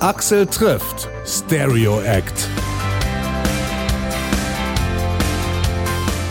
[0.00, 2.48] Axel trifft Stereo Act.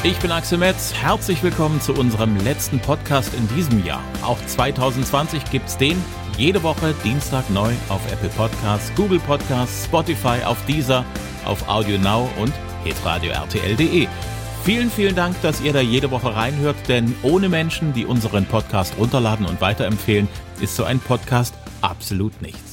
[0.03, 0.93] Ich bin Axel Metz.
[0.93, 4.01] Herzlich willkommen zu unserem letzten Podcast in diesem Jahr.
[4.21, 6.01] Auch 2020 gibt's den
[6.37, 11.03] jede Woche Dienstag neu auf Apple Podcasts, Google Podcasts, Spotify, auf Deezer,
[11.43, 12.53] auf Audio Now und
[12.85, 14.07] hitradio RTL.de.
[14.63, 18.93] Vielen, vielen Dank, dass ihr da jede Woche reinhört, denn ohne Menschen, die unseren Podcast
[18.97, 20.29] runterladen und weiterempfehlen,
[20.61, 22.66] ist so ein Podcast absolut nichts.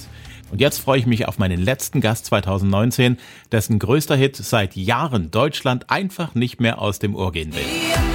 [0.55, 3.19] Und jetzt freue ich mich auf meinen letzten Gast 2019,
[3.51, 8.14] dessen größter Hit seit Jahren Deutschland einfach nicht mehr aus dem Ohr gehen will.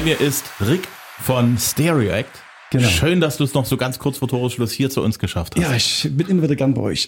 [0.00, 0.88] Bei mir ist Rick
[1.20, 2.30] von Stereo Act.
[2.70, 2.88] Genau.
[2.88, 5.62] Schön, dass du es noch so ganz kurz vor Toresschluss hier zu uns geschafft hast.
[5.62, 7.06] Ja, ich bin immer wieder gern bei euch.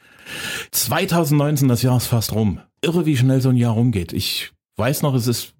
[0.70, 2.60] 2019, das Jahr ist fast rum.
[2.82, 4.12] Irre, wie schnell so ein Jahr rumgeht.
[4.12, 5.54] Ich weiß noch, es ist,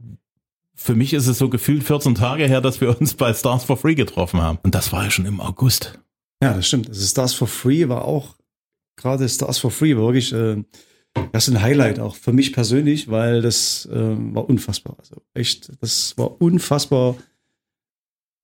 [0.74, 3.78] für mich ist es so gefühlt 14 Tage her, dass wir uns bei Stars for
[3.78, 4.58] Free getroffen haben.
[4.62, 5.98] Und das war ja schon im August.
[6.42, 6.90] Ja, das stimmt.
[6.90, 8.36] Also Stars for Free war auch,
[8.96, 10.62] gerade Stars for Free war wirklich, äh,
[11.32, 14.96] das ist ein Highlight auch für mich persönlich, weil das äh, war unfassbar.
[14.98, 17.16] Also echt, das war unfassbar,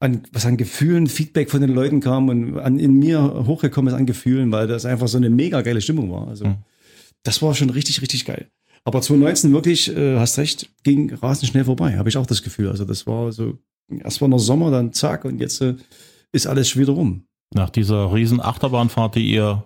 [0.01, 3.99] an, was an Gefühlen, Feedback von den Leuten kam und an, in mir hochgekommen ist
[3.99, 6.29] an Gefühlen, weil das einfach so eine mega geile Stimmung war.
[6.29, 6.57] Also mhm.
[7.23, 8.49] das war schon richtig, richtig geil.
[8.85, 12.69] Aber 2019 wirklich, äh, hast recht, ging rasend schnell vorbei, habe ich auch das Gefühl.
[12.69, 15.77] Also das war so, erst war noch Sommer, dann zack und jetzt äh,
[16.33, 17.25] ist alles schon wieder rum.
[17.55, 19.65] Nach dieser riesen Achterbahnfahrt, die ihr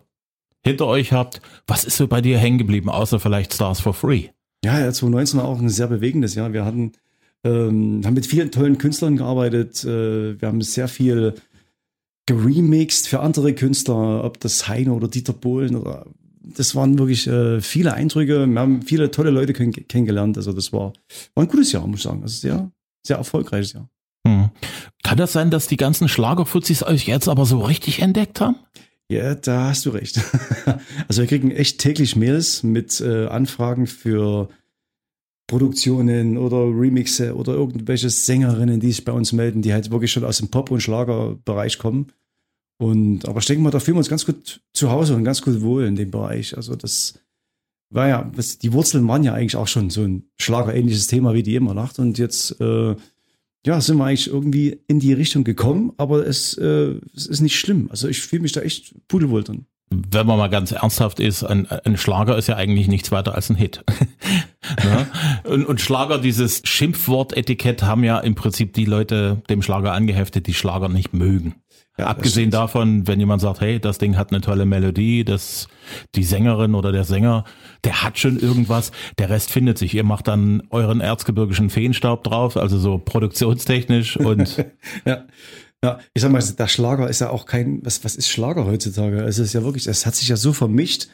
[0.64, 1.40] hinter euch habt.
[1.66, 4.28] Was ist so bei dir hängen geblieben, außer vielleicht Stars for Free?
[4.64, 6.52] Ja, ja 2019 war auch ein sehr bewegendes Jahr.
[6.52, 6.92] Wir hatten,
[7.44, 9.84] ähm, haben mit vielen tollen Künstlern gearbeitet.
[9.84, 11.34] Äh, wir haben sehr viel
[12.26, 16.06] geremixed für andere Künstler, ob das Heino oder Dieter Bohlen oder
[16.56, 18.46] das waren wirklich äh, viele Eindrücke.
[18.46, 20.36] Wir haben viele tolle Leute kennengelernt.
[20.36, 20.92] Also das war,
[21.34, 22.22] war ein gutes Jahr, muss ich sagen.
[22.22, 22.70] Also sehr,
[23.06, 23.88] sehr erfolgreiches Jahr.
[24.26, 24.50] Hm.
[25.02, 28.56] Kann das sein, dass die ganzen Schlagerfuzis euch jetzt aber so richtig entdeckt haben?
[29.10, 30.20] Ja, da hast du recht.
[31.08, 34.50] Also wir kriegen echt täglich Mails mit äh, Anfragen für
[35.46, 40.24] Produktionen oder Remixe oder irgendwelche Sängerinnen, die sich bei uns melden, die halt wirklich schon
[40.24, 42.12] aus dem Pop- und Schlagerbereich kommen.
[42.78, 45.40] Und aber ich denke mal, da fühlen wir uns ganz gut zu Hause und ganz
[45.40, 46.54] gut wohl in dem Bereich.
[46.56, 47.18] Also das
[47.90, 51.42] war ja, das, die Wurzeln waren ja eigentlich auch schon so ein schlagerähnliches Thema wie
[51.42, 51.98] die immer Nacht.
[51.98, 52.94] Und jetzt äh,
[53.66, 57.58] ja, sind wir eigentlich irgendwie in die Richtung gekommen, aber es, äh, es ist nicht
[57.58, 57.88] schlimm.
[57.90, 59.66] Also ich fühle mich da echt pudelwohl drin.
[59.90, 63.48] Wenn man mal ganz ernsthaft ist, ein, ein Schlager ist ja eigentlich nichts weiter als
[63.48, 63.84] ein Hit.
[64.84, 65.06] ja?
[65.50, 70.52] und, und Schlager, dieses Schimpfwort-Etikett haben ja im Prinzip die Leute dem Schlager angeheftet, die
[70.52, 71.54] Schlager nicht mögen.
[71.98, 75.66] Ja, Abgesehen davon, wenn jemand sagt, hey, das Ding hat eine tolle Melodie, das,
[76.14, 77.44] die Sängerin oder der Sänger,
[77.82, 79.94] der hat schon irgendwas, der Rest findet sich.
[79.94, 84.64] Ihr macht dann euren erzgebirgischen Feenstaub drauf, also so produktionstechnisch und.
[85.04, 85.26] ja.
[85.84, 89.22] Ja, ich sag mal, der Schlager ist ja auch kein, was, was ist Schlager heutzutage?
[89.22, 91.06] Es ist ja wirklich, es hat sich ja so vermischt.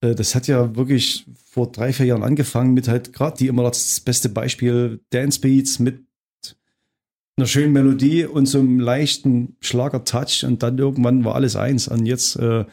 [0.00, 3.64] Äh, das hat ja wirklich vor drei, vier Jahren angefangen mit halt gerade die immer
[3.64, 6.07] das beste Beispiel Dance Beats mit
[7.38, 11.88] einer schönen Melodie und so einem leichten Schlager-Touch und dann irgendwann war alles eins.
[11.88, 12.64] Und jetzt, äh,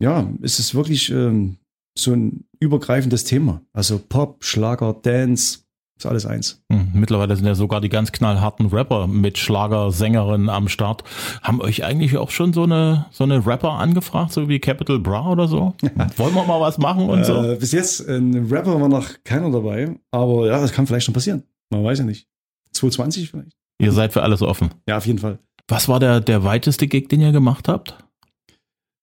[0.00, 1.56] ja, ist es wirklich ähm,
[1.96, 3.62] so ein übergreifendes Thema.
[3.72, 5.60] Also Pop, Schlager, Dance,
[5.96, 6.62] ist alles eins.
[6.70, 11.04] Hm, mittlerweile sind ja sogar die ganz knallharten Rapper mit Schlagersängerinnen am Start.
[11.42, 15.30] Haben euch eigentlich auch schon so eine, so eine Rapper angefragt, so wie Capital Bra
[15.30, 15.74] oder so?
[16.16, 17.44] Wollen wir mal was machen und so?
[17.44, 21.14] Äh, bis jetzt, ein Rapper war noch keiner dabei, aber ja, das kann vielleicht schon
[21.14, 21.44] passieren.
[21.70, 22.26] Man weiß ja nicht.
[22.72, 23.56] 220 vielleicht.
[23.78, 24.70] Ihr seid für alles offen.
[24.88, 25.38] Ja, auf jeden Fall.
[25.68, 27.96] Was war der, der weiteste Gig, den ihr gemacht habt?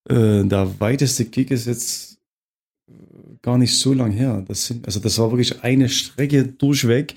[0.09, 2.19] Äh, der weiteste Gig ist jetzt
[3.41, 4.43] gar nicht so lang her.
[4.47, 7.15] Das sind, also das war wirklich eine Strecke durchweg.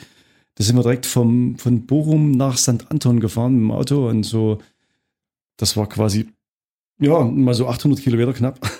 [0.55, 2.91] Da sind wir direkt vom, von Bochum nach St.
[2.91, 4.59] Anton gefahren mit dem Auto und so,
[5.57, 6.29] das war quasi,
[7.01, 8.61] ja, mal so 800 Kilometer knapp.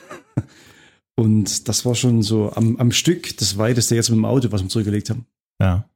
[1.15, 4.63] Und das war schon so am, am Stück das weiteste jetzt mit dem Auto, was
[4.63, 5.27] wir zurückgelegt haben.
[5.61, 5.89] Ja.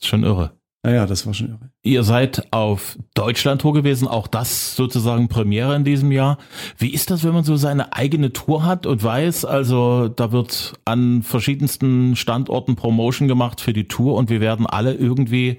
[0.00, 0.58] Ist schon irre.
[0.84, 1.70] Naja, das war schon irre.
[1.84, 6.38] Ihr seid auf Deutschland-Tour gewesen, auch das sozusagen Premiere in diesem Jahr.
[6.76, 10.74] Wie ist das, wenn man so seine eigene Tour hat und weiß, also da wird
[10.84, 15.58] an verschiedensten Standorten Promotion gemacht für die Tour und wir werden alle irgendwie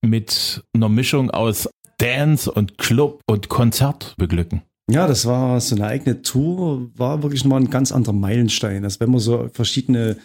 [0.00, 1.68] mit einer Mischung aus
[1.98, 4.62] Dance und Club und Konzert beglücken?
[4.90, 8.84] Ja, das war so eine eigene Tour, war wirklich nochmal ein ganz anderer Meilenstein.
[8.84, 10.16] Also wenn man so verschiedene,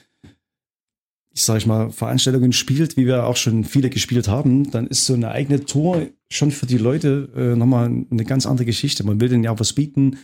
[1.38, 5.06] ich sage ich mal, Veranstaltungen spielt, wie wir auch schon viele gespielt haben, dann ist
[5.06, 9.04] so eine eigene Tour schon für die Leute äh, nochmal eine ganz andere Geschichte.
[9.04, 10.18] Man will denen ja was bieten,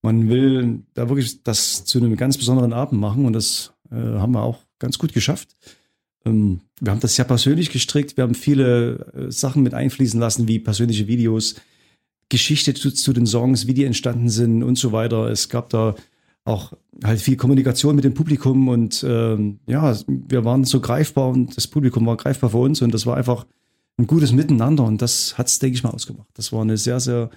[0.00, 4.30] man will da wirklich das zu einem ganz besonderen Abend machen und das äh, haben
[4.30, 5.56] wir auch ganz gut geschafft.
[6.24, 10.46] Ähm, wir haben das ja persönlich gestrickt, wir haben viele äh, Sachen mit einfließen lassen,
[10.46, 11.56] wie persönliche Videos,
[12.28, 15.30] Geschichte zu, zu, den Songs, wie die entstanden sind und so weiter.
[15.30, 15.96] Es gab da
[16.50, 21.56] auch halt viel Kommunikation mit dem Publikum und ähm, ja, wir waren so greifbar und
[21.56, 23.46] das Publikum war greifbar für uns und das war einfach
[23.96, 26.28] ein gutes Miteinander und das hat es, denke ich mal, ausgemacht.
[26.34, 27.30] Das war eine sehr, sehr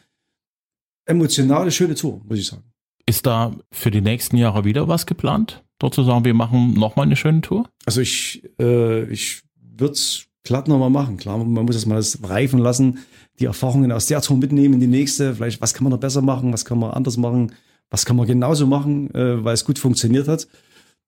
[1.06, 2.64] emotionale, schöne Tour, muss ich sagen.
[3.06, 5.64] Ist da für die nächsten Jahre wieder was geplant?
[5.80, 7.70] Dort zu sagen, wir machen nochmal eine schöne Tour?
[7.86, 11.18] Also ich, äh, ich würde es glatt nochmal machen.
[11.18, 13.00] Klar, man muss das mal reifen lassen,
[13.40, 15.36] die Erfahrungen aus der Tour mitnehmen in die nächste.
[15.36, 17.52] Vielleicht, was kann man noch besser machen, was kann man anders machen,
[17.94, 20.48] was kann man genauso machen, äh, weil es gut funktioniert hat.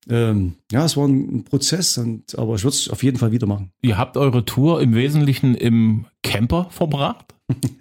[0.08, 3.48] Ähm, ja, es war ein, Prozess, und, aber ich würde es auf jeden Fall wieder
[3.48, 3.72] machen.
[3.82, 7.34] Ihr habt eure Tour im Wesentlichen im Camper verbracht?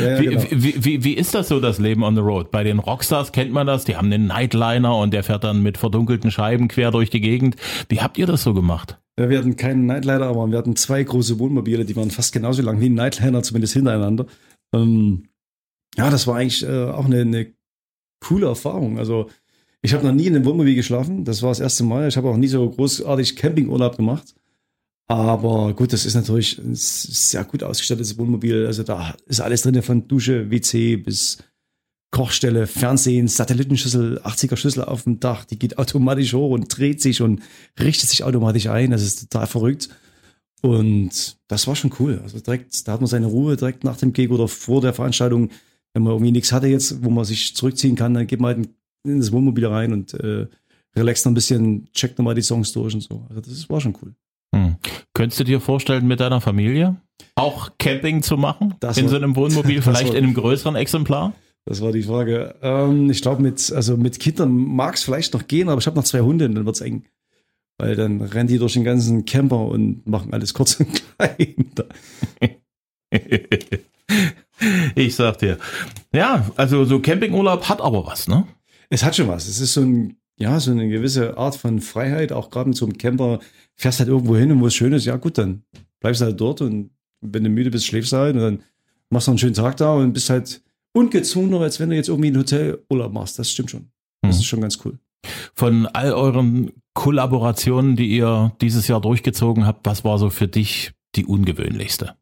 [0.00, 0.42] ja, ja, genau.
[0.50, 2.52] wie, wie, wie, wie ist das so, das Leben on the road?
[2.52, 5.76] Bei den Rockstars kennt man das, die haben einen Nightliner und der fährt dann mit
[5.76, 7.56] verdunkelten Scheiben quer durch die Gegend.
[7.88, 9.00] Wie habt ihr das so gemacht?
[9.18, 12.62] Ja, wir hatten keinen Nightliner, aber wir hatten zwei große Wohnmobile, die waren fast genauso
[12.62, 14.26] lang wie ein Nightliner, zumindest hintereinander.
[14.72, 15.24] Ähm,
[15.96, 17.55] ja, das war eigentlich äh, auch eine, eine
[18.26, 18.98] coole Erfahrung.
[18.98, 19.30] Also
[19.82, 22.08] ich habe noch nie in einem Wohnmobil geschlafen, das war das erste Mal.
[22.08, 24.34] Ich habe auch nie so großartig Campingurlaub gemacht.
[25.08, 28.66] Aber gut, das ist natürlich ein sehr gut ausgestattetes Wohnmobil.
[28.66, 31.38] Also da ist alles drin, von Dusche, WC bis
[32.10, 35.44] Kochstelle, Fernsehen, Satellitenschüssel, 80er Schüssel auf dem Dach.
[35.44, 37.42] Die geht automatisch hoch und dreht sich und
[37.78, 38.90] richtet sich automatisch ein.
[38.90, 39.88] Das ist total verrückt.
[40.62, 42.20] Und das war schon cool.
[42.24, 45.50] Also direkt, da hat man seine Ruhe direkt nach dem Gig oder vor der Veranstaltung.
[45.96, 48.68] Wenn man irgendwie nichts hatte jetzt, wo man sich zurückziehen kann, dann geht man halt
[49.08, 50.46] in das Wohnmobil rein und äh,
[50.94, 53.24] relaxt noch ein bisschen, checkt nochmal die Songs durch und so.
[53.30, 54.14] Also das war schon cool.
[54.54, 54.76] Hm.
[55.14, 56.96] Könntest du dir vorstellen, mit deiner Familie
[57.34, 58.74] auch Camping zu machen?
[58.80, 61.32] Das in war, so einem Wohnmobil, vielleicht war, in einem größeren Exemplar?
[61.64, 62.56] Das war die Frage.
[62.60, 65.96] Ähm, ich glaube, mit, also mit Kindern mag es vielleicht noch gehen, aber ich habe
[65.96, 67.06] noch zwei Hunde und dann wird es eng.
[67.78, 70.88] Weil dann rennen die durch den ganzen Camper und machen alles kurz und
[71.18, 71.72] klein.
[75.04, 75.58] ich sag dir.
[76.12, 78.46] Ja, also so Campingurlaub hat aber was, ne?
[78.88, 79.46] Es hat schon was.
[79.46, 82.86] Es ist so ein, ja, so eine gewisse Art von Freiheit, auch gerade mit so
[82.86, 83.40] einem Camper
[83.76, 85.62] fährst halt irgendwo hin und wo es schön ist, ja gut, dann
[86.00, 86.90] bleibst du halt dort und
[87.20, 88.62] wenn du müde bist, schläfst du halt und dann
[89.10, 90.62] machst du einen schönen Tag da und bist halt
[90.92, 93.38] ungezwungener, als wenn du jetzt irgendwie ein Hotelurlaub machst.
[93.38, 93.90] Das stimmt schon.
[94.22, 94.40] Das mhm.
[94.40, 94.98] ist schon ganz cool.
[95.54, 100.92] Von all euren Kollaborationen, die ihr dieses Jahr durchgezogen habt, was war so für dich
[101.16, 102.16] die ungewöhnlichste?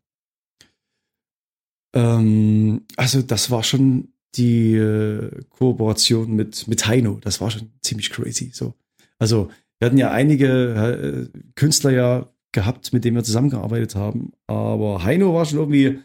[1.94, 7.18] Ähm, also das war schon die äh, Kooperation mit, mit Heino.
[7.22, 8.50] Das war schon ziemlich crazy.
[8.52, 8.74] So.
[9.18, 14.32] Also wir hatten ja einige äh, Künstler ja gehabt, mit denen wir zusammengearbeitet haben.
[14.46, 16.00] Aber Heino war schon irgendwie,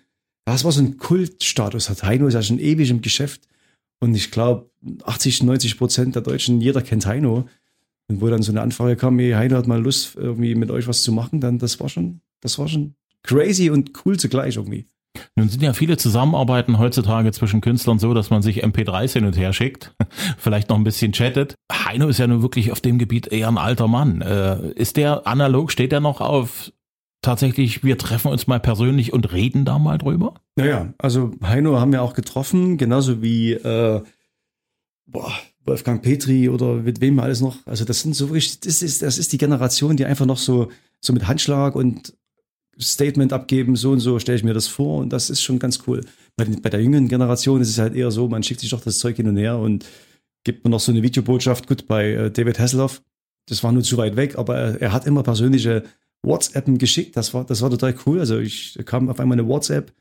[0.45, 1.89] das war so ein Kultstatus.
[1.89, 3.47] Hat Heino ist ja schon ewig im Geschäft.
[3.99, 4.69] Und ich glaube,
[5.03, 7.47] 80, 90 Prozent der Deutschen, jeder kennt Heino.
[8.07, 10.87] Und wo dann so eine Anfrage kam, hey, Heino hat mal Lust, irgendwie mit euch
[10.87, 14.87] was zu machen, dann das war schon, das war schon crazy und cool zugleich irgendwie.
[15.35, 19.37] Nun sind ja viele Zusammenarbeiten heutzutage zwischen Künstlern so, dass man sich MP3s hin und
[19.37, 19.95] her schickt,
[20.37, 21.55] vielleicht noch ein bisschen chattet.
[21.71, 24.21] Heino ist ja nun wirklich auf dem Gebiet eher ein alter Mann.
[24.21, 26.71] Äh, ist der analog, steht der noch auf
[27.21, 30.35] tatsächlich, wir treffen uns mal persönlich und reden da mal drüber?
[30.55, 34.01] Naja, also Heino haben wir auch getroffen, genauso wie äh,
[35.05, 35.33] boah,
[35.65, 37.57] Wolfgang Petri oder mit wem alles noch.
[37.65, 40.69] Also das sind so wirklich, das ist, das ist die Generation, die einfach noch so,
[41.01, 42.13] so mit Handschlag und
[42.81, 45.79] Statement abgeben, so und so stelle ich mir das vor und das ist schon ganz
[45.87, 46.01] cool.
[46.37, 48.81] Bei, den, bei der jüngeren Generation ist es halt eher so, man schickt sich doch
[48.81, 49.85] das Zeug hin und her und
[50.43, 51.67] gibt mir noch so eine Videobotschaft.
[51.67, 53.01] Gut, bei äh, David Hasselhoff,
[53.47, 55.83] das war nur zu weit weg, aber er, er hat immer persönliche
[56.23, 57.17] WhatsAppen geschickt.
[57.17, 58.19] Das war, das war total cool.
[58.19, 59.93] Also ich kam auf einmal eine WhatsApp.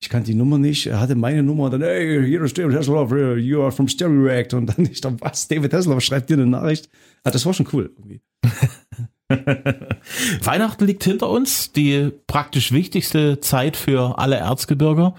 [0.00, 0.86] Ich kannte die Nummer nicht.
[0.86, 4.22] Er hatte meine Nummer und dann, hey, hier ist David Hasselhoff, you are from Stereo
[4.22, 4.56] React.
[4.56, 6.88] Und dann ich dachte, was, David Hasselhoff schreibt dir eine Nachricht.
[7.24, 8.20] Ah, das war schon cool irgendwie.
[10.42, 15.14] Weihnachten liegt hinter uns, die praktisch wichtigste Zeit für alle Erzgebirger.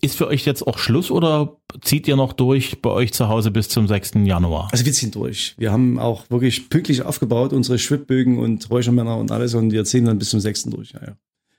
[0.00, 3.50] Ist für euch jetzt auch Schluss oder zieht ihr noch durch bei euch zu Hause
[3.50, 4.12] bis zum 6.
[4.24, 4.68] Januar?
[4.70, 5.54] Also wir ziehen durch.
[5.58, 10.04] Wir haben auch wirklich pünktlich aufgebaut, unsere Schwibbögen und Räuchermänner und alles und wir ziehen
[10.04, 10.64] dann bis zum 6.
[10.64, 10.92] durch.
[10.92, 11.16] Ja, ja.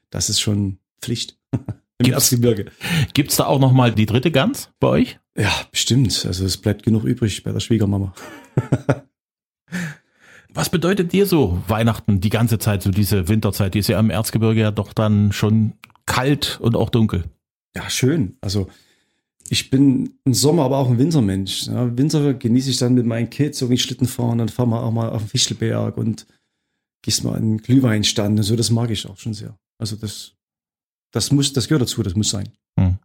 [0.10, 1.38] Das ist schon Pflicht.
[1.51, 2.65] Im gibt's, Erzgebirge.
[3.13, 5.20] Gibt's da auch noch mal die dritte Gans bei euch?
[5.38, 6.25] Ja, bestimmt.
[6.25, 8.13] Also es bleibt genug übrig bei der Schwiegermama.
[10.53, 13.74] Was bedeutet dir so Weihnachten die ganze Zeit, so diese Winterzeit?
[13.74, 15.74] Die ist ja im Erzgebirge ja doch dann schon
[16.05, 17.24] kalt und auch dunkel.
[17.75, 18.38] Ja, schön.
[18.41, 18.67] Also
[19.50, 21.67] ich bin ein Sommer, aber auch ein Wintermensch.
[21.67, 24.91] Ja, Winter genieße ich dann mit meinen Kids irgendwie Schlitten fahren, dann fahren wir auch
[24.91, 26.27] mal auf den Fischelberg und
[27.01, 29.58] gehst mal einen Glühweinstand und so, das mag ich auch schon sehr.
[29.77, 30.34] Also das,
[31.12, 32.50] das muss, das gehört dazu, das muss sein.
[32.77, 32.98] Hm.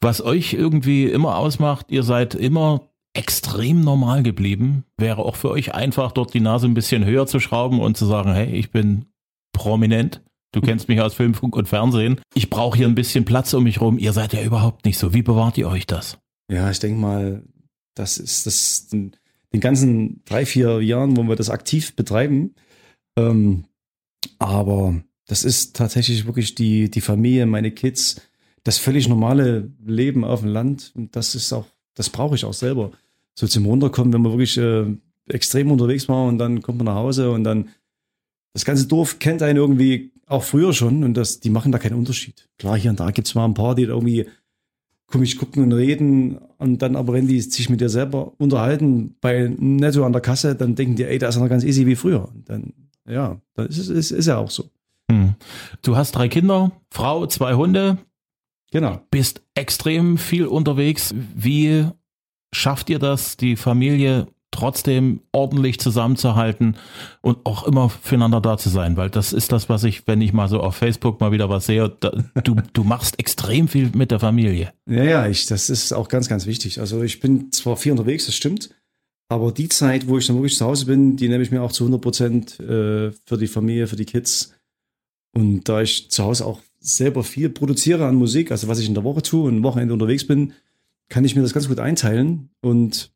[0.00, 4.84] Was euch irgendwie immer ausmacht, ihr seid immer extrem normal geblieben.
[4.96, 8.06] Wäre auch für euch einfach, dort die Nase ein bisschen höher zu schrauben und zu
[8.06, 9.06] sagen, hey, ich bin
[9.52, 10.22] prominent.
[10.52, 12.20] Du kennst mich aus Film, Funk und Fernsehen.
[12.34, 13.98] Ich brauche hier ein bisschen Platz um mich rum.
[13.98, 15.12] Ihr seid ja überhaupt nicht so.
[15.12, 16.16] Wie bewahrt ihr euch das?
[16.50, 17.42] Ja, ich denke mal,
[17.94, 19.16] das ist das den,
[19.52, 22.54] den, ganzen drei, vier Jahren, wo wir das aktiv betreiben.
[23.18, 23.64] Ähm,
[24.38, 28.22] aber das ist tatsächlich wirklich die, die Familie, meine Kids,
[28.62, 30.92] das völlig normale Leben auf dem Land.
[30.94, 32.92] Und das ist auch, das brauche ich auch selber.
[33.38, 34.84] So zum Runterkommen, wenn man wirklich äh,
[35.28, 37.68] extrem unterwegs war und dann kommt man nach Hause und dann
[38.52, 41.94] das ganze Dorf kennt einen irgendwie auch früher schon und das, die machen da keinen
[41.94, 42.48] Unterschied.
[42.58, 44.26] Klar, hier und da gibt es mal ein paar, die da irgendwie
[45.06, 49.54] komisch gucken und reden und dann aber, wenn die sich mit dir selber unterhalten, bei
[49.56, 52.28] Netto an der Kasse, dann denken die, ey, da ist noch ganz easy wie früher.
[52.28, 52.72] Und dann,
[53.08, 54.68] ja, das ist, ist, ist ja auch so.
[55.12, 55.36] Hm.
[55.82, 57.98] Du hast drei Kinder, Frau, zwei Hunde.
[58.72, 59.00] Genau.
[59.12, 61.14] Bist extrem viel unterwegs.
[61.36, 61.86] Wie
[62.52, 66.76] schafft ihr das, die Familie trotzdem ordentlich zusammenzuhalten
[67.20, 70.32] und auch immer füreinander da zu sein, weil das ist das, was ich, wenn ich
[70.32, 72.10] mal so auf Facebook mal wieder was sehe, da,
[72.42, 74.72] du, du machst extrem viel mit der Familie.
[74.86, 76.80] Ja, ja, ich, das ist auch ganz, ganz wichtig.
[76.80, 78.70] Also ich bin zwar viel unterwegs, das stimmt,
[79.28, 81.72] aber die Zeit, wo ich dann wirklich zu Hause bin, die nehme ich mir auch
[81.72, 84.54] zu 100 Prozent äh, für die Familie, für die Kids.
[85.34, 88.94] Und da ich zu Hause auch selber viel produziere an Musik, also was ich in
[88.94, 90.54] der Woche tue und Wochenende unterwegs bin,
[91.08, 93.12] kann ich mir das ganz gut einteilen und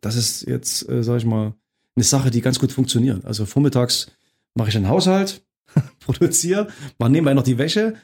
[0.00, 1.54] das ist jetzt, äh, sage ich mal,
[1.94, 3.24] eine Sache, die ganz gut funktioniert.
[3.24, 4.10] Also vormittags
[4.54, 5.44] mache ich einen Haushalt,
[6.00, 7.94] produziere, mache nebenbei noch die Wäsche,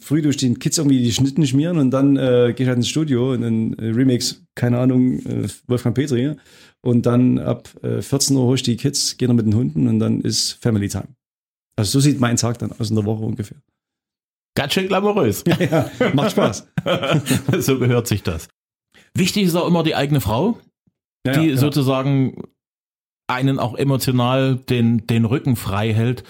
[0.00, 2.88] früh durch den Kids irgendwie die Schnitten schmieren und dann äh, gehe ich halt ins
[2.88, 6.36] Studio in den äh, Remix, keine Ahnung, äh, Wolfgang Petri.
[6.80, 9.88] Und dann ab äh, 14 Uhr hole ich die Kids, gehe noch mit den Hunden
[9.88, 11.08] und dann ist Family Time.
[11.76, 13.58] Also so sieht mein Tag dann aus in der Woche ungefähr.
[14.54, 15.44] Ganz schön glamourös.
[15.46, 16.68] Ja, ja macht Spaß.
[17.58, 18.48] so gehört sich das.
[19.16, 20.58] Wichtig ist auch immer die eigene Frau
[21.26, 21.56] ja, die ja.
[21.56, 22.42] sozusagen
[23.26, 26.24] einen auch emotional den, den Rücken frei hält.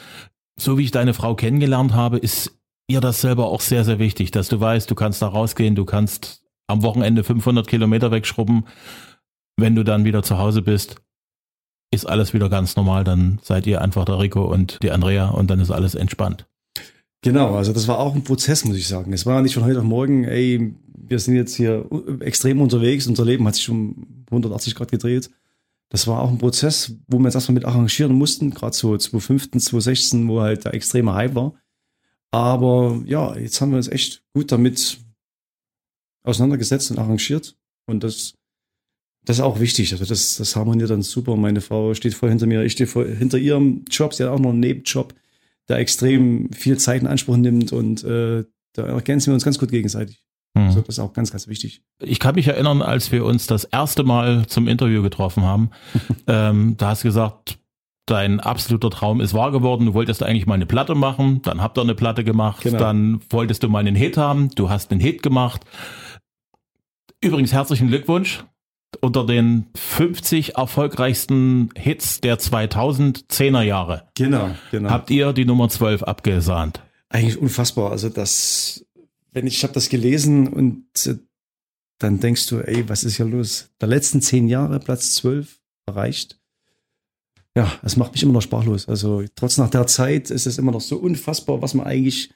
[0.59, 2.57] So wie ich deine Frau kennengelernt habe, ist
[2.89, 5.85] ihr das selber auch sehr, sehr wichtig, dass du weißt, du kannst da rausgehen, du
[5.85, 8.67] kannst am Wochenende 500 Kilometer wegschrubben.
[9.57, 10.97] Wenn du dann wieder zu Hause bist,
[11.93, 13.05] ist alles wieder ganz normal.
[13.05, 16.47] Dann seid ihr einfach der Rico und die Andrea und dann ist alles entspannt.
[17.25, 19.11] Genau, also das war auch ein Prozess, muss ich sagen.
[19.15, 21.89] Es war nicht von heute auf morgen, ey, wir sind jetzt hier
[22.21, 25.31] extrem unterwegs, unser Leben hat sich um 180 Grad gedreht.
[25.89, 29.59] Das war auch ein Prozess, wo wir uns erstmal mit arrangieren mussten, gerade so 2015,
[29.59, 31.55] 2016, wo halt der extreme Hype war.
[32.31, 34.99] Aber ja, jetzt haben wir uns echt gut damit
[36.25, 37.57] auseinandergesetzt und arrangiert.
[37.87, 38.35] Und das,
[39.25, 39.93] das ist auch wichtig.
[39.93, 41.37] Also das, das harmoniert dann super.
[41.37, 44.13] Meine Frau steht voll hinter mir, ich stehe voll hinter ihrem Job.
[44.13, 45.15] Sie hat auch noch einen Nebenjob
[45.69, 48.45] der extrem viel Zeit in Anspruch nimmt und äh,
[48.75, 50.25] da ergänzen wir uns ganz gut gegenseitig.
[50.55, 50.65] Mhm.
[50.65, 51.83] Also das ist auch ganz, ganz wichtig.
[52.01, 55.71] Ich kann mich erinnern, als wir uns das erste Mal zum Interview getroffen haben,
[56.27, 57.59] ähm, da hast du gesagt,
[58.07, 59.87] dein absoluter Traum ist wahr geworden.
[59.87, 62.79] Du wolltest eigentlich mal eine Platte machen, dann habt ihr eine Platte gemacht, genau.
[62.79, 65.63] dann wolltest du mal einen Hit haben, du hast einen Hit gemacht.
[67.21, 68.45] Übrigens herzlichen Glückwunsch
[69.01, 74.09] unter den 50 erfolgreichsten Hits der 2010er Jahre.
[74.15, 74.91] Genau, genau.
[74.91, 76.83] Habt ihr die Nummer 12 abgesahnt?
[77.09, 77.91] Eigentlich unfassbar.
[77.91, 78.85] Also das,
[79.33, 81.17] wenn ich, ich habe das gelesen und äh,
[81.99, 83.71] dann denkst du, ey, was ist hier los?
[83.81, 86.41] Der letzten zehn Jahre Platz 12 erreicht.
[87.57, 88.89] Ja, es macht mich immer noch sprachlos.
[88.89, 92.34] Also trotz nach der Zeit ist es immer noch so unfassbar, was man eigentlich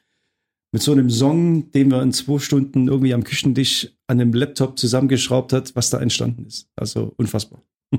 [0.72, 4.78] mit so einem Song, den wir in zwei Stunden irgendwie am Küchentisch an einem Laptop
[4.78, 6.68] zusammengeschraubt hat, was da entstanden ist.
[6.76, 7.62] Also unfassbar.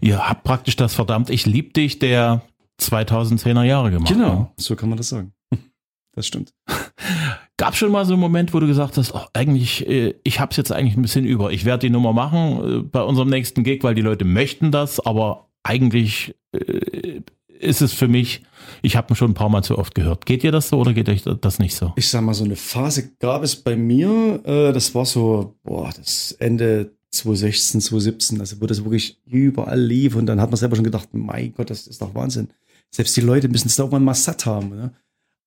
[0.00, 2.42] Ihr habt praktisch das verdammt Ich lieb dich der
[2.80, 4.12] 2010er Jahre gemacht.
[4.12, 4.50] Genau, ne?
[4.58, 5.32] so kann man das sagen.
[6.12, 6.54] Das stimmt.
[7.58, 10.56] Gab schon mal so einen Moment, wo du gesagt hast, oh, eigentlich, äh, ich hab's
[10.56, 11.52] jetzt eigentlich ein bisschen über.
[11.52, 14.98] Ich werde die Nummer machen äh, bei unserem nächsten Gig, weil die Leute möchten das,
[14.98, 17.20] aber eigentlich äh,
[17.60, 18.42] ist es für mich,
[18.82, 20.26] ich habe schon ein paar Mal zu oft gehört.
[20.26, 21.92] Geht dir das so oder geht euch das nicht so?
[21.96, 25.90] Ich sag mal, so eine Phase gab es bei mir, äh, das war so, boah,
[25.96, 30.76] das Ende 2016, 2017, also wo das wirklich überall lief und dann hat man selber
[30.76, 32.48] schon gedacht, mein Gott, das ist doch Wahnsinn.
[32.90, 34.70] Selbst die Leute müssen es doch mal satt haben.
[34.70, 34.92] Ne?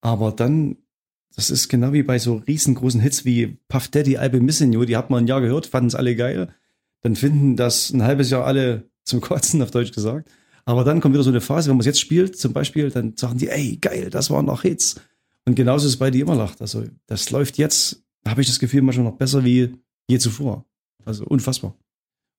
[0.01, 0.77] Aber dann,
[1.35, 4.97] das ist genau wie bei so riesengroßen Hits wie Puff Daddy, Albe Missing You, die
[4.97, 6.49] hat man ein Jahr gehört, fanden es alle geil.
[7.01, 10.29] Dann finden das ein halbes Jahr alle zum Kotzen, auf Deutsch gesagt.
[10.69, 13.13] Aber dann kommt wieder so eine Phase, wenn man es jetzt spielt, zum Beispiel, dann
[13.17, 14.99] sagen die, ey, geil, das waren noch Hits.
[15.45, 16.61] Und genauso ist es bei dir immer lacht.
[16.61, 19.73] Also, das läuft jetzt, habe ich das Gefühl, manchmal noch besser wie
[20.07, 20.65] je zuvor.
[21.05, 21.73] Also unfassbar.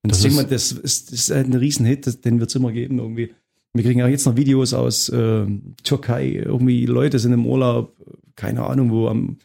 [0.05, 2.99] Und Das das, ist- das ist, ist halt ein Riesenhit, den wird es immer geben
[3.01, 3.35] irgendwie.
[3.75, 5.47] Wir kriegen ja jetzt noch Videos aus äh,
[5.83, 7.97] Türkei, irgendwie Leute sind im Urlaub,
[8.37, 9.39] keine Ahnung wo, am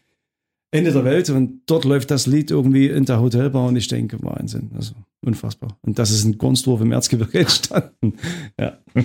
[0.72, 4.18] Ende der Welt und dort läuft das Lied irgendwie in der Hotelbar und ich denke,
[4.22, 4.94] Wahnsinn, also
[5.25, 5.77] unfassbar.
[5.82, 8.13] Und das ist in Gornsdorf im Erzgebirge entstanden.
[8.60, 8.77] Ja.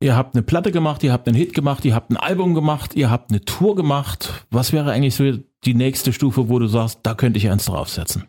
[0.00, 2.94] Ihr habt eine Platte gemacht, ihr habt einen Hit gemacht, ihr habt ein Album gemacht,
[2.94, 4.46] ihr habt eine Tour gemacht.
[4.50, 8.24] Was wäre eigentlich so die nächste Stufe, wo du sagst, da könnte ich eins draufsetzen?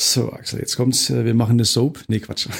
[0.00, 2.04] So, Axel, jetzt kommt's, äh, wir machen eine Soap.
[2.08, 2.48] Nee, Quatsch.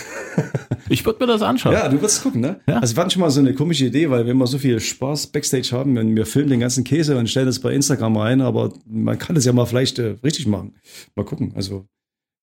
[0.90, 1.74] Ich würde mir das anschauen.
[1.74, 2.60] Ja, du wirst gucken, ne?
[2.66, 2.78] Ja.
[2.78, 5.68] Also hatten schon mal so eine komische Idee, weil wir immer so viel Spaß Backstage
[5.72, 9.18] haben, wenn wir filmen den ganzen Käse und stellen das bei Instagram rein, aber man
[9.18, 10.76] kann das ja mal vielleicht äh, richtig machen.
[11.14, 11.52] Mal gucken.
[11.54, 11.84] Also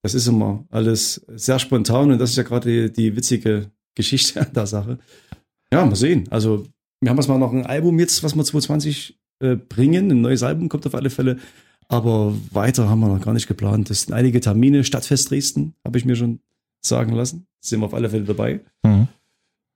[0.06, 4.40] das ist immer alles sehr spontan und das ist ja gerade die, die witzige Geschichte
[4.46, 5.00] an der Sache.
[5.74, 6.28] Ja, mal sehen.
[6.30, 6.68] Also
[7.02, 10.12] wir haben jetzt mal noch ein Album jetzt, was wir 2020 äh, bringen.
[10.12, 11.40] Ein neues Album kommt auf alle Fälle.
[11.88, 13.90] Aber weiter haben wir noch gar nicht geplant.
[13.90, 14.84] Das sind einige Termine.
[14.84, 16.40] Stadtfest Dresden habe ich mir schon
[16.86, 17.48] sagen lassen.
[17.60, 18.60] Sind wir auf alle Fälle dabei.
[18.84, 19.08] Mhm.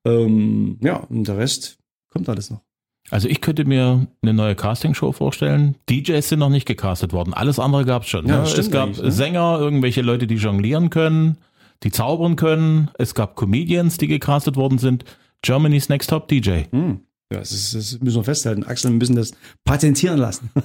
[0.05, 1.79] Ähm, ja, und der Rest
[2.11, 2.61] kommt alles noch.
[3.11, 5.75] Also ich könnte mir eine neue Castingshow vorstellen.
[5.89, 7.33] DJs sind noch nicht gecastet worden.
[7.33, 8.27] Alles andere gab es schon.
[8.27, 8.43] Ja, ne?
[8.43, 9.11] Es gab ne?
[9.11, 11.37] Sänger, irgendwelche Leute, die jonglieren können,
[11.83, 12.91] die zaubern können.
[12.97, 15.05] Es gab Comedians, die gecastet worden sind.
[15.41, 16.63] Germany's Next Top DJ.
[16.71, 16.99] Hm.
[17.31, 18.63] Ja, das, ist, das müssen wir festhalten.
[18.63, 20.49] Axel, wir müssen das patentieren lassen.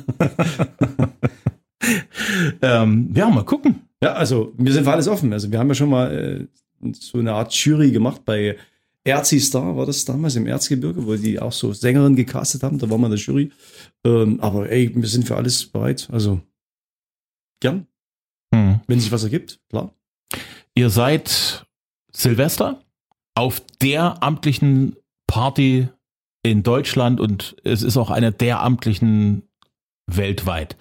[2.62, 3.88] Ähm, ja, mal gucken.
[4.02, 5.32] Ja, also wir sind für alles offen.
[5.32, 6.48] Also wir haben ja schon mal
[6.82, 8.56] äh, so eine Art Jury gemacht bei
[9.04, 12.78] Erzi Star, war das damals im Erzgebirge, wo die auch so Sängerinnen gecastet haben.
[12.78, 13.52] Da war man in der Jury.
[14.04, 16.08] Ähm, aber ey, wir sind für alles bereit.
[16.10, 16.40] Also
[17.60, 17.86] gern,
[18.54, 18.80] Hm.
[18.86, 19.94] wenn sich was ergibt, klar.
[20.74, 21.66] Ihr seid
[22.12, 22.82] Silvester
[23.34, 24.96] auf der amtlichen
[25.26, 25.88] Party
[26.42, 29.42] in Deutschland und es ist auch eine der amtlichen
[30.06, 30.76] weltweit.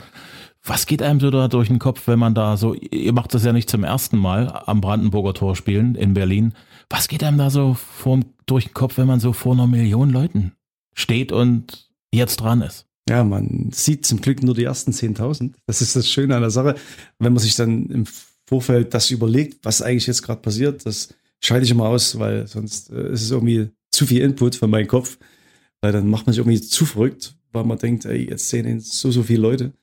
[0.65, 3.44] Was geht einem so da durch den Kopf, wenn man da so, ihr macht das
[3.44, 6.53] ja nicht zum ersten Mal am Brandenburger Tor spielen in Berlin.
[6.93, 10.12] Was geht einem da so vor, durch den Kopf, wenn man so vor einer Million
[10.12, 10.51] Leuten
[10.93, 12.86] steht und jetzt dran ist?
[13.10, 15.53] Ja, man sieht zum Glück nur die ersten 10.000.
[15.65, 16.75] Das ist das Schöne an der Sache.
[17.17, 18.06] Wenn man sich dann im
[18.45, 21.10] Vorfeld das überlegt, was eigentlich jetzt gerade passiert, das
[21.43, 24.88] schalte ich immer aus, weil sonst äh, ist es irgendwie zu viel Input für meinen
[24.88, 25.17] Kopf.
[25.82, 29.10] Weil dann macht man sich irgendwie zu verrückt, weil man denkt, ey, jetzt sehen so,
[29.10, 29.73] so viele Leute.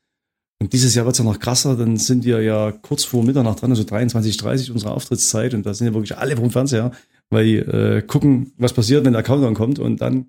[0.61, 3.62] Und dieses Jahr wird es ja noch krasser, dann sind wir ja kurz vor Mitternacht
[3.62, 6.92] dran, also 23, 30 unsere Auftrittszeit und da sind ja wirklich alle vom Fernseher,
[7.31, 10.27] weil die äh, gucken, was passiert, wenn der Countdown kommt und dann,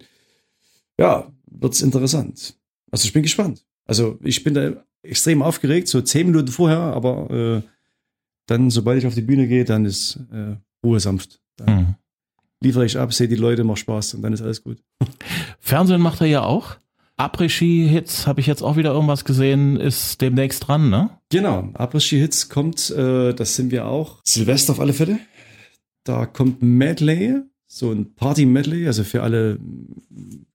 [0.98, 2.56] ja, wird's interessant.
[2.92, 3.66] Also ich bin gespannt.
[3.86, 4.72] Also ich bin da
[5.04, 7.62] extrem aufgeregt, so zehn Minuten vorher, aber äh,
[8.46, 11.42] dann, sobald ich auf die Bühne gehe, dann ist äh, Ruhe sanft.
[11.58, 11.96] Dann Hm.
[12.62, 14.78] liefere ich ab, sehe die Leute, mach Spaß und dann ist alles gut.
[15.60, 16.78] Fernsehen macht er ja auch.
[17.22, 21.12] Après-Ski-Hits habe ich jetzt auch wieder irgendwas gesehen, ist demnächst dran, ne?
[21.30, 24.22] Genau, Après-Ski Hits kommt, äh, das sind wir auch.
[24.26, 25.20] Silvester auf alle Fälle.
[26.04, 27.36] Da kommt Medley,
[27.68, 29.60] so ein Party-Medley, also für alle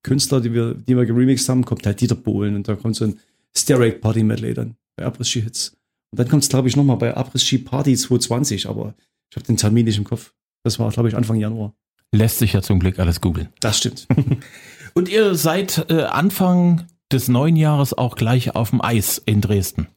[0.03, 3.05] Künstler, die wir, die wir geremixed haben, kommt halt Dieter Bohlen und da kommt so
[3.05, 3.21] ein
[3.57, 5.77] Stereo Party-Medley dann bei Après-Ski Hits.
[6.11, 8.95] Und dann kommt es, glaube ich, nochmal bei Après-Ski Party 220, aber
[9.31, 10.33] ich habe den Termin nicht im Kopf.
[10.65, 11.75] Das war, glaube ich, Anfang Januar.
[12.11, 13.51] Lässt sich ja zum Glück alles googeln.
[13.61, 14.09] Das stimmt.
[14.97, 19.89] Und ihr seid äh, Anfang des neuen Jahres auch gleich auf dem Eis in Dresden.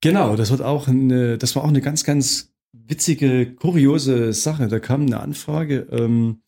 [0.00, 4.68] Genau, das wird auch eine, das war auch eine ganz, ganz witzige, kuriose Sache.
[4.68, 6.40] Da kam eine Anfrage, ähm,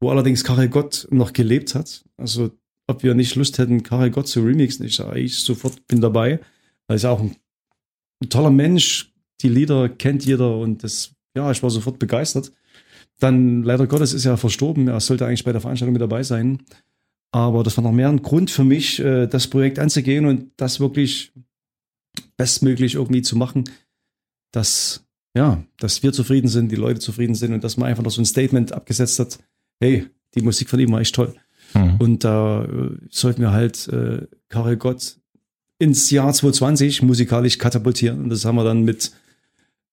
[0.00, 2.04] wo allerdings Karel Gott noch gelebt hat.
[2.16, 2.50] Also,
[2.88, 4.84] ob wir nicht Lust hätten, Karel Gott zu remixen.
[4.84, 6.40] Ich sage, ich sofort bin dabei.
[6.88, 7.36] Weil er ist auch ein,
[8.20, 9.12] ein toller Mensch.
[9.42, 12.50] Die Lieder kennt jeder und das, ja, ich war sofort begeistert.
[13.20, 14.88] Dann, leider Gottes, ist er verstorben.
[14.88, 16.64] Er sollte eigentlich bei der Veranstaltung mit dabei sein.
[17.30, 20.80] Aber das war noch mehr ein Grund für mich, äh, das Projekt anzugehen und das
[20.80, 21.32] wirklich
[22.36, 23.64] bestmöglich irgendwie zu machen,
[24.52, 25.04] dass,
[25.36, 28.22] ja, dass wir zufrieden sind, die Leute zufrieden sind und dass man einfach noch so
[28.22, 29.38] ein Statement abgesetzt hat,
[29.80, 31.34] hey, die Musik von ihm war echt toll.
[31.74, 31.96] Mhm.
[31.98, 35.18] Und da äh, sollten wir halt äh, Karel Gott
[35.78, 38.24] ins Jahr 2020 musikalisch katapultieren.
[38.24, 39.12] Und das haben wir dann mit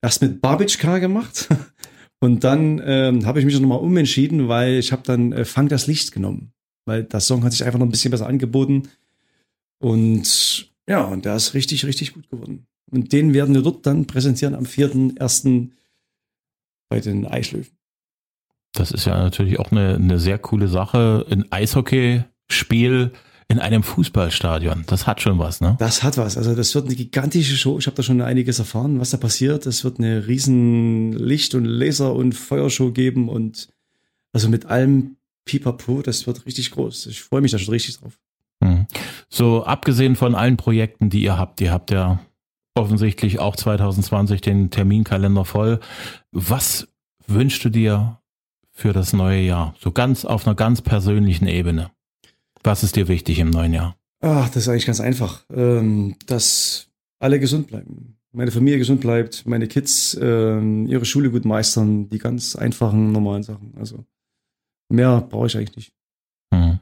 [0.02, 1.48] erst mit Babitschka gemacht.
[2.20, 5.86] Und dann ähm, habe ich mich nochmal umentschieden, weil ich habe dann äh, Fang das
[5.86, 6.54] Licht genommen.
[6.86, 8.84] Weil der Song hat sich einfach noch ein bisschen besser angeboten.
[9.80, 12.68] Und ja, und der ist richtig, richtig gut geworden.
[12.92, 15.70] Und den werden wir dort dann präsentieren am 4.1.
[16.90, 17.68] bei den Eislöwen.
[18.74, 21.26] Das ist ja natürlich auch eine, eine sehr coole Sache.
[21.30, 23.12] Ein Eishockeyspiel
[23.48, 24.84] in einem Fußballstadion.
[24.88, 25.76] Das hat schon was, ne?
[25.80, 26.38] Das hat was.
[26.38, 27.78] Also das wird eine gigantische Show.
[27.80, 29.66] Ich habe da schon einiges erfahren, was da passiert.
[29.66, 33.70] Es wird eine riesen Licht- und Laser- und Feuershow geben und
[34.34, 37.08] also mit allem Pipapo, das wird richtig groß.
[37.08, 38.20] Ich freue mich da schon richtig drauf.
[38.60, 38.88] Mhm.
[39.30, 42.20] So, abgesehen von allen Projekten, die ihr habt, ihr habt ja
[42.76, 45.80] offensichtlich auch 2020 den Terminkalender voll.
[46.32, 46.88] Was
[47.28, 48.20] wünschst du dir
[48.72, 49.76] für das neue Jahr?
[49.80, 51.92] So ganz auf einer ganz persönlichen Ebene.
[52.64, 53.96] Was ist dir wichtig im neuen Jahr?
[54.22, 55.46] Ach, das ist eigentlich ganz einfach.
[55.54, 58.18] Ähm, dass alle gesund bleiben.
[58.32, 63.44] Meine Familie gesund bleibt, meine Kids ähm, ihre Schule gut meistern, die ganz einfachen, normalen
[63.44, 63.74] Sachen.
[63.78, 64.04] Also
[64.90, 65.94] mehr brauche ich eigentlich nicht.
[66.54, 66.80] Hm.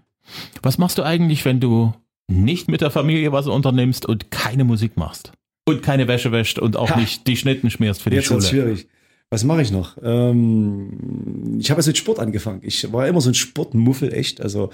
[0.61, 1.93] Was machst du eigentlich, wenn du
[2.27, 5.31] nicht mit der Familie was unternimmst und keine Musik machst?
[5.65, 6.99] Und keine Wäsche wäscht und auch ha.
[6.99, 8.39] nicht die Schnitten schmierst für die Jetzt Schule.
[8.39, 8.87] Jetzt schwierig.
[9.29, 9.97] Was mache ich noch?
[10.03, 12.59] Ähm, ich habe jetzt mit Sport angefangen.
[12.63, 14.41] Ich war immer so ein Sportmuffel, echt.
[14.41, 14.69] Also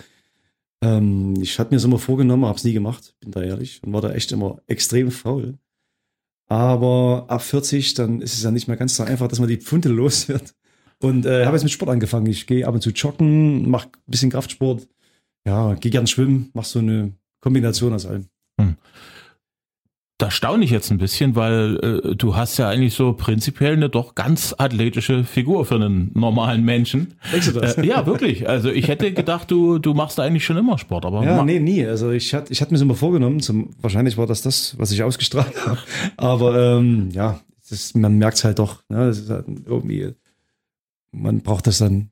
[0.81, 3.93] ähm, ich hatte mir das immer vorgenommen, habe es nie gemacht, bin da ehrlich, und
[3.93, 5.57] war da echt immer extrem faul.
[6.47, 9.57] Aber ab 40, dann ist es ja nicht mehr ganz so einfach, dass man die
[9.57, 10.55] Pfunde los wird.
[11.01, 12.27] Und äh, habe jetzt mit Sport angefangen.
[12.27, 14.87] Ich gehe ab und zu joggen, mache ein bisschen Kraftsport.
[15.45, 18.27] Ja, gehe gern schwimmen, mach so eine Kombination aus allem.
[18.59, 18.75] Hm.
[20.17, 23.87] Da staune ich jetzt ein bisschen, weil äh, du hast ja eigentlich so prinzipiell eine
[23.87, 27.13] doch ganz athletische Figur für einen normalen Menschen.
[27.31, 27.77] Denkst du das?
[27.77, 28.49] Äh, ja, wirklich.
[28.49, 31.23] Also ich hätte gedacht, du, du machst eigentlich schon immer Sport, aber.
[31.23, 31.85] Ja, nee, nie.
[31.85, 33.39] Also ich hatte ich hatte mir das immer vorgenommen.
[33.39, 35.79] Zum, wahrscheinlich war das das, was ich ausgestrahlt habe.
[36.17, 37.39] Aber ähm, ja,
[37.71, 38.83] ist, man merkt es halt doch.
[38.89, 39.07] Ne?
[39.07, 40.13] Das ist halt irgendwie,
[41.11, 42.11] man braucht das dann,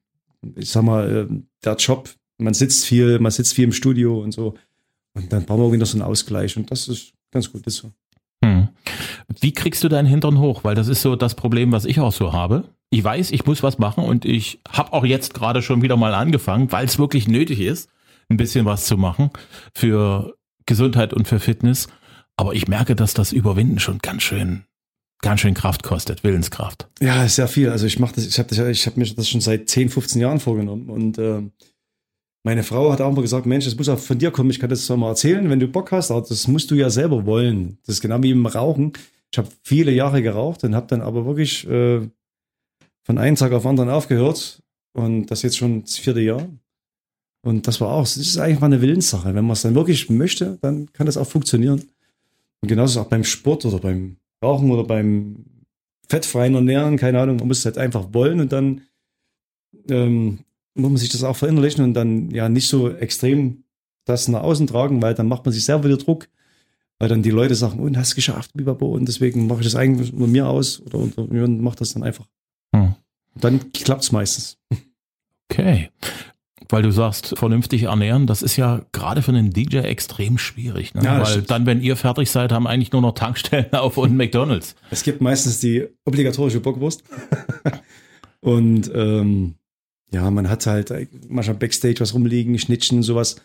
[0.55, 4.31] ich sag mal, äh, der Job, man sitzt viel, man sitzt viel im Studio und
[4.31, 4.55] so.
[5.13, 6.57] Und dann brauchen wir irgendwie noch so einen Ausgleich.
[6.57, 7.91] Und das ist ganz gut, ist so.
[8.43, 8.69] Hm.
[9.39, 10.63] Wie kriegst du deinen Hintern hoch?
[10.63, 12.65] Weil das ist so das Problem, was ich auch so habe.
[12.89, 16.13] Ich weiß, ich muss was machen und ich habe auch jetzt gerade schon wieder mal
[16.13, 17.89] angefangen, weil es wirklich nötig ist,
[18.29, 19.31] ein bisschen was zu machen
[19.73, 21.87] für Gesundheit und für Fitness.
[22.37, 24.63] Aber ich merke, dass das Überwinden schon ganz schön,
[25.21, 26.87] ganz schön Kraft kostet, Willenskraft.
[26.99, 27.69] Ja, sehr viel.
[27.69, 30.39] Also ich mache das, ich habe ich habe mir das schon seit 10, 15 Jahren
[30.39, 31.41] vorgenommen und äh,
[32.43, 34.69] meine Frau hat auch mal gesagt, Mensch, das muss auch von dir kommen, ich kann
[34.69, 37.77] das zwar mal erzählen, wenn du Bock hast, aber das musst du ja selber wollen.
[37.85, 38.93] Das ist genau wie im Rauchen.
[39.31, 42.07] Ich habe viele Jahre geraucht und habe dann aber wirklich äh,
[43.03, 46.47] von einem Tag auf den anderen aufgehört und das jetzt schon das vierte Jahr.
[47.41, 49.33] Und das war auch, das ist eigentlich mal eine Willenssache.
[49.35, 51.83] Wenn man es dann wirklich möchte, dann kann das auch funktionieren.
[52.61, 55.45] Und genauso auch beim Sport oder beim Rauchen oder beim
[56.09, 58.81] fettfreien Ernähren, keine Ahnung, man muss es halt einfach wollen und dann
[59.89, 60.39] ähm,
[60.75, 63.63] muss man sich das auch verinnerlichen und dann ja nicht so extrem
[64.05, 66.29] das nach außen tragen, weil dann macht man sich selber wieder Druck,
[66.99, 69.75] weil dann die Leute sagen, und oh, hast geschafft, Bibabo, und deswegen mache ich das
[69.75, 72.27] eigentlich nur mir aus oder unter mir macht das dann einfach.
[72.73, 72.95] Hm.
[73.35, 74.57] Dann klappt es meistens.
[75.49, 75.89] Okay.
[76.69, 80.93] Weil du sagst, vernünftig ernähren, das ist ja gerade für einen DJ extrem schwierig.
[80.93, 81.03] Ne?
[81.03, 84.75] Ja, Weil dann, wenn ihr fertig seid, haben eigentlich nur noch Tankstellen auf und McDonalds.
[84.89, 87.03] Es gibt meistens die obligatorische Bockwurst.
[88.41, 89.55] und ähm,
[90.11, 90.91] ja, man hat halt
[91.29, 93.37] manchmal Backstage was rumliegen, Schnittchen, sowas.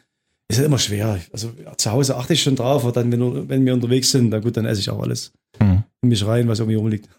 [0.49, 1.19] Ist halt immer schwer.
[1.33, 4.39] Also zu Hause achte ich schon drauf, aber dann, wenn, wenn wir unterwegs sind, na
[4.39, 5.33] gut, dann esse ich auch alles.
[5.59, 5.85] Hm.
[6.03, 7.09] In mich rein, was irgendwie rumliegt.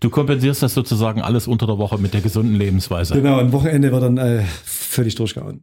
[0.00, 3.14] Du kompensierst das sozusagen alles unter der Woche mit der gesunden Lebensweise.
[3.14, 4.44] Genau, am Wochenende wird dann äh,
[4.88, 5.62] völlig durchgehauen.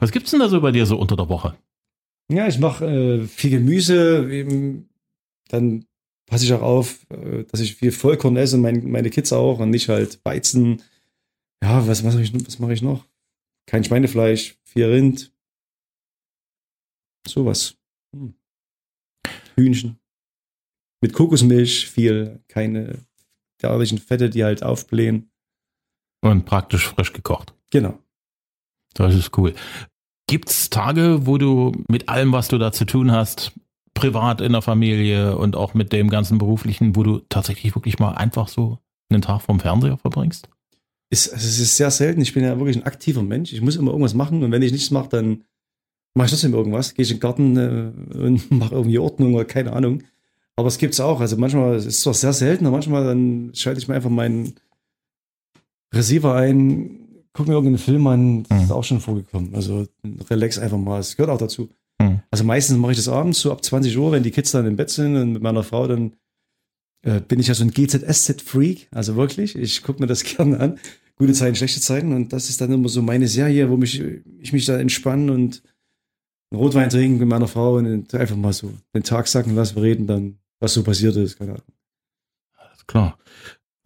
[0.00, 1.56] Was gibt's denn da so bei dir so unter der Woche?
[2.30, 4.88] Ja, ich mache äh, viel Gemüse, eben,
[5.48, 5.84] dann
[6.26, 9.70] passe ich auch auf, äh, dass ich viel Vollkorn esse, mein, meine Kids auch und
[9.70, 10.82] nicht halt Weizen
[11.62, 13.06] ja, was, was, ich, was mache ich noch?
[13.66, 15.32] Kein Schweinefleisch, vier Rind.
[17.26, 17.76] Sowas.
[18.14, 18.34] Hm.
[19.56, 19.98] Hühnchen.
[21.02, 23.06] Mit Kokosmilch viel, keine
[23.62, 25.29] derartigen Fette, die halt aufblähen.
[26.22, 27.54] Und praktisch frisch gekocht.
[27.70, 27.98] Genau.
[28.94, 29.54] Das ist cool.
[30.26, 33.52] Gibt's Tage, wo du mit allem, was du da zu tun hast,
[33.94, 38.12] privat in der Familie und auch mit dem ganzen beruflichen, wo du tatsächlich wirklich mal
[38.12, 38.78] einfach so
[39.08, 40.48] einen Tag vom Fernseher verbringst?
[41.10, 42.20] ist, also es ist sehr selten.
[42.20, 43.52] Ich bin ja wirklich ein aktiver Mensch.
[43.52, 45.44] Ich muss immer irgendwas machen und wenn ich nichts mache, dann
[46.14, 46.94] mache ich trotzdem irgendwas.
[46.94, 50.04] Gehe ich in den Garten äh, und mache irgendwie Ordnung oder keine Ahnung.
[50.56, 51.20] Aber es gibt es auch.
[51.20, 54.54] Also manchmal, es ist zwar sehr selten, aber manchmal dann schalte ich mir einfach meinen
[55.92, 58.42] Receiver ein, gucke mir irgendeinen Film an.
[58.44, 58.64] Das mhm.
[58.64, 59.54] ist auch schon vorgekommen.
[59.54, 59.86] Also
[60.30, 61.00] relax einfach mal.
[61.00, 61.70] Es gehört auch dazu.
[62.00, 62.20] Mhm.
[62.30, 64.76] Also meistens mache ich das abends, so ab 20 Uhr, wenn die Kids dann im
[64.76, 66.14] Bett sind und mit meiner Frau dann
[67.02, 69.56] äh, bin ich ja so ein GZSZ-Freak, also wirklich.
[69.56, 70.78] Ich gucke mir das gerne an.
[71.16, 72.12] Gute Zeiten, schlechte Zeiten.
[72.12, 74.00] Und das ist dann immer so meine Serie, wo mich,
[74.38, 75.62] ich mich da entspanne und
[76.50, 79.82] einen Rotwein trinken mit meiner Frau und einfach mal so den Tag sacken lassen, wir
[79.82, 81.38] reden dann, was so passiert ist.
[81.38, 81.64] Keine Ahnung.
[82.56, 83.18] Alles klar.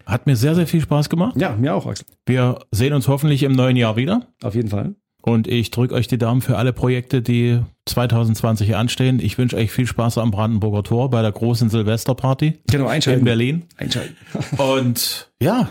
[0.05, 1.35] Hat mir sehr, sehr viel Spaß gemacht.
[1.39, 2.05] Ja, mir auch, Axel.
[2.25, 4.27] Wir sehen uns hoffentlich im neuen Jahr wieder.
[4.43, 4.95] Auf jeden Fall.
[5.21, 9.19] Und ich drücke euch die Daumen für alle Projekte, die 2020 anstehen.
[9.19, 12.59] Ich wünsche euch viel Spaß am Brandenburger Tor bei der großen Silvesterparty.
[12.69, 13.21] Genau, einschalten.
[13.21, 13.65] In Berlin.
[13.77, 14.15] Einschalten.
[14.57, 15.69] Und ja,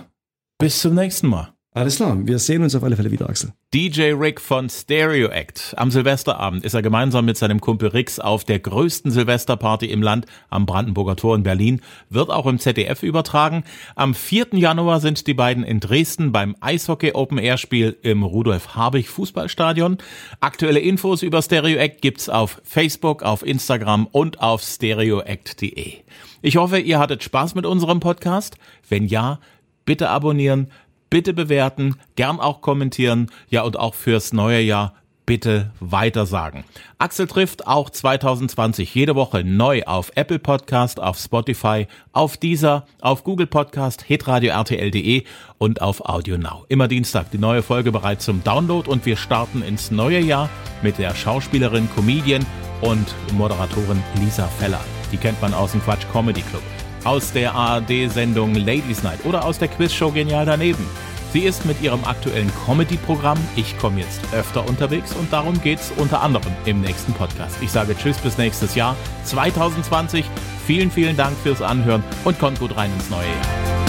[0.59, 1.54] bis zum nächsten Mal.
[1.77, 3.53] Alles klar, wir sehen uns auf alle Fälle wieder, Axel.
[3.75, 5.75] DJ Rick von Stereo Act.
[5.77, 10.27] Am Silvesterabend ist er gemeinsam mit seinem Kumpel Rix auf der größten Silvesterparty im Land
[10.51, 11.81] am Brandenburger Tor in Berlin.
[12.11, 13.65] Wird auch im ZDF übertragen.
[13.97, 14.51] Am 4.
[14.53, 19.99] Januar sind die beiden in Dresden beim Eishockey Open Air Spiel im Rudolf Habich Fußballstadion.
[20.39, 25.95] Aktuelle Infos über Stereo Act gibt's auf Facebook, auf Instagram und auf stereoact.de.
[26.41, 28.59] Ich hoffe, ihr hattet Spaß mit unserem Podcast.
[28.89, 29.41] Wenn ja,
[29.85, 30.69] bitte abonnieren
[31.15, 34.95] bitte bewerten, gern auch kommentieren, ja und auch fürs neue Jahr
[35.27, 36.65] bitte weitersagen.
[36.99, 43.23] Axel trifft auch 2020 jede Woche neu auf Apple Podcast, auf Spotify, auf Deezer, auf
[43.23, 45.23] Google Podcast, hitradio RTL.de
[45.59, 46.65] und auf Audio Now.
[46.67, 50.51] Immer Dienstag die neue Folge bereit zum Download und wir starten ins neue Jahr
[50.83, 52.45] mit der Schauspielerin, Comedian
[52.81, 54.81] und Moderatorin Lisa Feller.
[55.13, 56.65] Die kennt man aus dem Quatsch Comedy Club
[57.05, 60.87] aus der ARD-Sendung Ladies Night oder aus der Quizshow Genial daneben.
[61.33, 66.23] Sie ist mit ihrem aktuellen Comedy-Programm Ich komme jetzt öfter unterwegs und darum geht's unter
[66.23, 67.57] anderem im nächsten Podcast.
[67.61, 70.25] Ich sage Tschüss bis nächstes Jahr 2020.
[70.65, 73.84] Vielen, vielen Dank fürs Anhören und kommt gut rein ins neue Jahr.